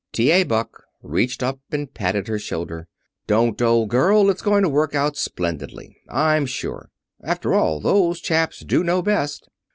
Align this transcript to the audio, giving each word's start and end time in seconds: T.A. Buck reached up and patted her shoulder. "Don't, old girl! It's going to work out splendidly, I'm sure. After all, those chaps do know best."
T.A. 0.13 0.41
Buck 0.45 0.81
reached 1.03 1.43
up 1.43 1.59
and 1.71 1.93
patted 1.93 2.27
her 2.27 2.39
shoulder. 2.39 2.87
"Don't, 3.27 3.61
old 3.61 3.89
girl! 3.91 4.31
It's 4.31 4.41
going 4.41 4.63
to 4.63 4.67
work 4.69 4.95
out 4.95 5.15
splendidly, 5.15 5.95
I'm 6.09 6.47
sure. 6.47 6.89
After 7.23 7.53
all, 7.53 7.79
those 7.79 8.19
chaps 8.19 8.61
do 8.65 8.83
know 8.83 9.03
best." 9.03 9.47